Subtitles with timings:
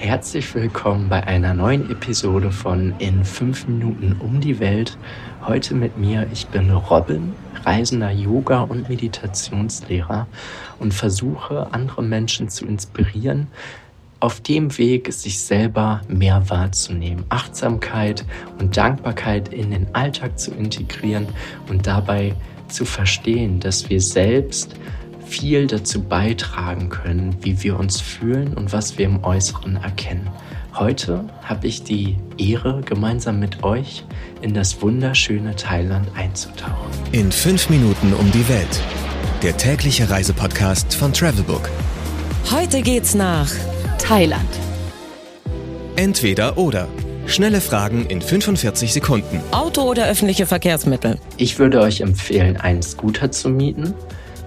[0.00, 4.96] Herzlich willkommen bei einer neuen Episode von In 5 Minuten um die Welt.
[5.46, 7.34] Heute mit mir, ich bin Robin,
[7.66, 10.26] reisender Yoga- und Meditationslehrer
[10.78, 13.48] und versuche andere Menschen zu inspirieren,
[14.20, 18.24] auf dem Weg, sich selber mehr wahrzunehmen, Achtsamkeit
[18.58, 21.28] und Dankbarkeit in den Alltag zu integrieren
[21.68, 22.34] und dabei
[22.68, 24.76] zu verstehen, dass wir selbst
[25.30, 30.28] viel dazu beitragen können, wie wir uns fühlen und was wir im Äußeren erkennen.
[30.74, 34.04] Heute habe ich die Ehre, gemeinsam mit euch
[34.42, 36.90] in das wunderschöne Thailand einzutauchen.
[37.12, 38.80] In fünf Minuten um die Welt.
[39.42, 41.70] Der tägliche Reisepodcast von Travelbook.
[42.50, 43.50] Heute geht's nach
[43.98, 44.48] Thailand.
[45.96, 46.88] Entweder oder.
[47.26, 49.40] Schnelle Fragen in 45 Sekunden.
[49.52, 51.18] Auto oder öffentliche Verkehrsmittel?
[51.36, 53.94] Ich würde euch empfehlen, einen Scooter zu mieten.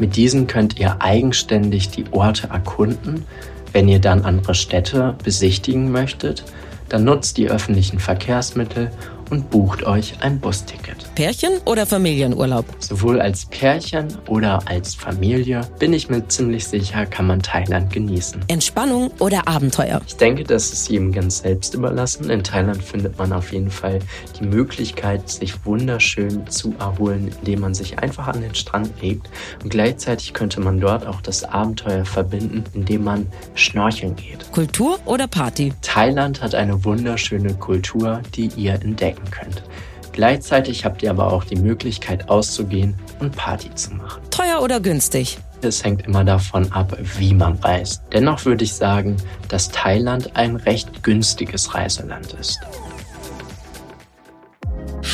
[0.00, 3.26] Mit diesen könnt ihr eigenständig die Orte erkunden.
[3.74, 6.42] Wenn ihr dann andere Städte besichtigen möchtet,
[6.88, 8.90] dann nutzt die öffentlichen Verkehrsmittel
[9.28, 11.09] und bucht euch ein Busticket.
[11.20, 12.64] Pärchen oder Familienurlaub?
[12.78, 18.42] Sowohl als Pärchen oder als Familie bin ich mir ziemlich sicher, kann man Thailand genießen.
[18.48, 20.00] Entspannung oder Abenteuer?
[20.06, 22.30] Ich denke, das ist jedem ganz selbst überlassen.
[22.30, 23.98] In Thailand findet man auf jeden Fall
[24.40, 29.28] die Möglichkeit, sich wunderschön zu erholen, indem man sich einfach an den Strand legt.
[29.62, 34.50] Und gleichzeitig könnte man dort auch das Abenteuer verbinden, indem man schnorcheln geht.
[34.52, 35.74] Kultur oder Party?
[35.82, 39.62] Thailand hat eine wunderschöne Kultur, die ihr entdecken könnt.
[40.20, 44.20] Gleichzeitig habt ihr aber auch die Möglichkeit auszugehen und Party zu machen.
[44.30, 45.38] Teuer oder günstig?
[45.62, 48.02] Es hängt immer davon ab, wie man reist.
[48.12, 49.16] Dennoch würde ich sagen,
[49.48, 52.60] dass Thailand ein recht günstiges Reiseland ist.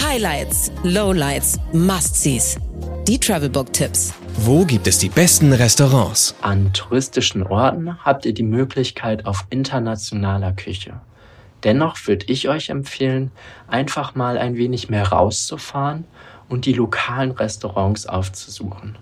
[0.05, 2.59] Highlights, Lowlights, Must-Sees.
[3.07, 4.13] Die Travelbook-Tipps.
[4.39, 6.35] Wo gibt es die besten Restaurants?
[6.43, 11.01] An touristischen Orten habt ihr die Möglichkeit auf internationaler Küche.
[11.65, 13.31] Dennoch würde ich euch empfehlen,
[13.67, 16.05] einfach mal ein wenig mehr rauszufahren
[16.49, 18.97] und die lokalen Restaurants aufzusuchen.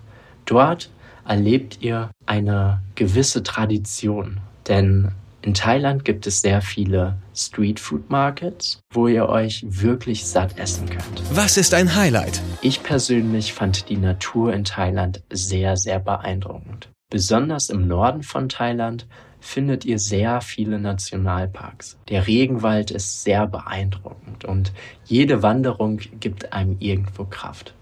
[0.46, 0.90] Dort
[1.26, 5.10] erlebt ihr eine gewisse Tradition, denn
[5.44, 10.88] in Thailand gibt es sehr viele Street Food Markets, wo ihr euch wirklich satt essen
[10.88, 11.22] könnt.
[11.34, 12.40] Was ist ein Highlight?
[12.62, 16.88] Ich persönlich fand die Natur in Thailand sehr, sehr beeindruckend.
[17.14, 19.06] Besonders im Norden von Thailand
[19.38, 21.96] findet ihr sehr viele Nationalparks.
[22.08, 24.72] Der Regenwald ist sehr beeindruckend und
[25.04, 27.72] jede Wanderung gibt einem irgendwo Kraft.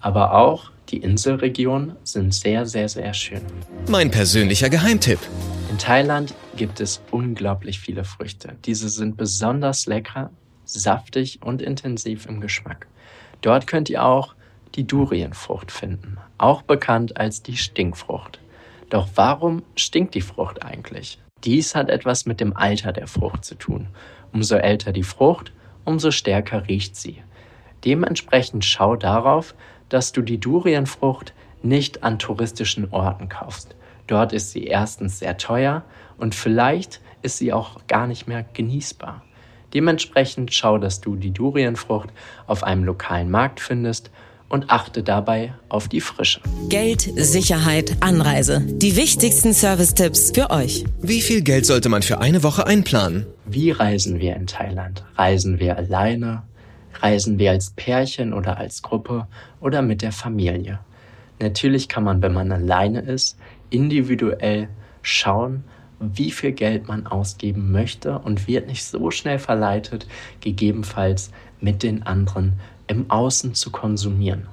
[0.00, 3.42] Aber auch die Inselregionen sind sehr, sehr, sehr schön.
[3.88, 5.20] Mein persönlicher Geheimtipp.
[5.70, 8.56] In Thailand gibt es unglaublich viele Früchte.
[8.64, 10.30] Diese sind besonders lecker,
[10.64, 12.88] saftig und intensiv im Geschmack.
[13.40, 14.34] Dort könnt ihr auch
[14.74, 18.40] die Durienfrucht finden, auch bekannt als die Stinkfrucht.
[18.90, 21.18] Doch warum stinkt die Frucht eigentlich?
[21.44, 23.88] Dies hat etwas mit dem Alter der Frucht zu tun.
[24.32, 25.52] Umso älter die Frucht,
[25.84, 27.22] umso stärker riecht sie.
[27.84, 29.54] Dementsprechend schau darauf,
[29.88, 33.74] dass du die Durienfrucht nicht an touristischen Orten kaufst.
[34.06, 35.84] Dort ist sie erstens sehr teuer
[36.18, 39.22] und vielleicht ist sie auch gar nicht mehr genießbar.
[39.72, 42.10] Dementsprechend schau, dass du die Durienfrucht
[42.46, 44.10] auf einem lokalen Markt findest
[44.50, 46.40] und achte dabei auf die Frische.
[46.68, 48.60] Geld, Sicherheit, Anreise.
[48.66, 50.84] Die wichtigsten Service-Tipps für euch.
[51.00, 53.26] Wie viel Geld sollte man für eine Woche einplanen?
[53.46, 55.04] Wie reisen wir in Thailand?
[55.16, 56.42] Reisen wir alleine?
[57.00, 59.28] Reisen wir als Pärchen oder als Gruppe
[59.60, 60.80] oder mit der Familie?
[61.40, 63.38] Natürlich kann man, wenn man alleine ist,
[63.70, 64.68] individuell
[65.00, 65.64] schauen,
[66.00, 70.06] wie viel Geld man ausgeben möchte und wird nicht so schnell verleitet,
[70.40, 71.30] gegebenenfalls
[71.60, 72.54] mit den anderen
[72.90, 74.48] im Außen zu konsumieren.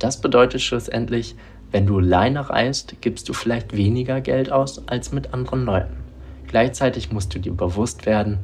[0.00, 1.36] Das bedeutet schlussendlich,
[1.70, 5.96] wenn du alleine reist, gibst du vielleicht weniger Geld aus als mit anderen Leuten.
[6.48, 8.38] Gleichzeitig musst du dir bewusst werden,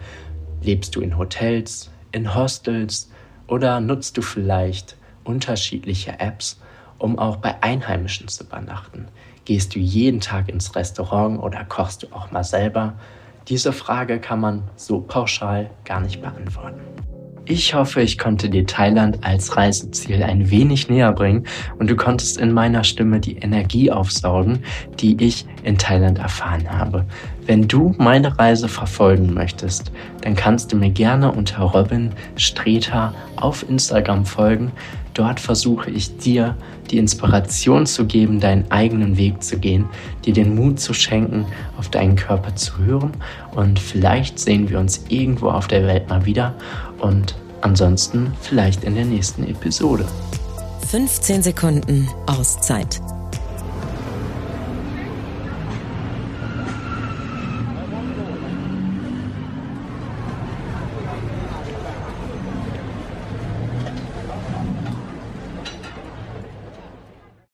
[0.62, 3.10] lebst du in Hotels, in Hostels
[3.48, 6.60] oder nutzt du vielleicht unterschiedliche Apps,
[6.98, 9.08] um auch bei Einheimischen zu übernachten.
[9.44, 12.94] Gehst du jeden Tag ins Restaurant oder kochst du auch mal selber?
[13.48, 16.80] Diese Frage kann man so pauschal gar nicht beantworten.
[17.44, 21.44] Ich hoffe, ich konnte dir Thailand als Reiseziel ein wenig näher bringen
[21.76, 24.60] und du konntest in meiner Stimme die Energie aufsaugen,
[25.00, 27.04] die ich in Thailand erfahren habe.
[27.44, 29.90] Wenn du meine Reise verfolgen möchtest,
[30.20, 34.70] dann kannst du mir gerne unter Robin Streter auf Instagram folgen.
[35.14, 36.56] Dort versuche ich dir
[36.90, 39.86] die Inspiration zu geben, deinen eigenen Weg zu gehen,
[40.24, 41.44] dir den Mut zu schenken,
[41.76, 43.12] auf deinen Körper zu hören
[43.54, 46.54] und vielleicht sehen wir uns irgendwo auf der Welt mal wieder
[47.02, 50.06] und ansonsten vielleicht in der nächsten Episode.
[50.90, 53.00] 15 Sekunden Auszeit.